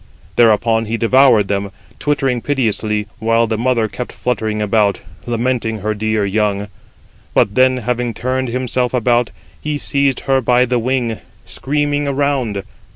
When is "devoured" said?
0.97-1.47